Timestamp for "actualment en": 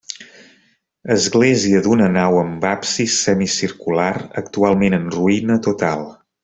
4.45-5.09